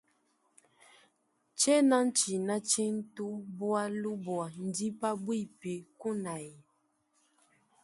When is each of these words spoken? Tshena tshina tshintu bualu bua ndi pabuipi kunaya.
Tshena 1.57 1.97
tshina 2.17 2.55
tshintu 2.69 3.25
bualu 3.57 4.11
bua 4.23 4.45
ndi 4.67 4.85
pabuipi 4.99 5.73
kunaya. 5.99 6.57